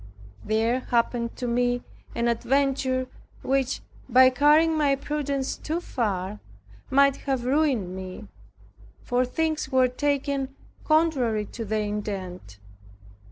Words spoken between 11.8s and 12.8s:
intent.